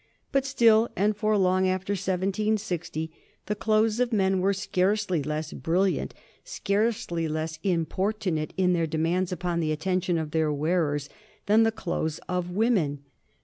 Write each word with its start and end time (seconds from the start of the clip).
But 0.31 0.47
still, 0.47 0.89
and 0.95 1.15
for 1.15 1.37
long 1.37 1.67
after 1.69 1.91
1760, 1.93 3.11
the 3.45 3.53
clothes 3.53 3.99
of 3.99 4.11
men 4.11 4.39
were 4.39 4.51
scarcely 4.51 5.21
less 5.21 5.53
brilliant, 5.53 6.15
scarcely 6.43 7.27
less 7.27 7.59
importunate 7.61 8.51
in 8.57 8.73
their 8.73 8.87
demands 8.87 9.31
upon 9.31 9.59
the 9.59 9.71
attention 9.71 10.17
of 10.17 10.31
their 10.31 10.51
wearers, 10.51 11.07
than 11.45 11.61
the 11.61 11.71
clothes 11.71 12.17
of 12.27 12.49
women. 12.49 13.03